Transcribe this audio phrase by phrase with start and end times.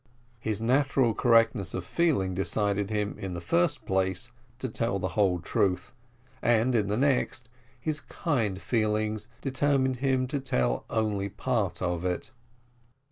[0.39, 5.37] His natural correctness of feeling decided him, in the first place, to tell the whole
[5.37, 5.93] truth,
[6.41, 12.31] and in the next, his kind feelings determined him to tell only part of it.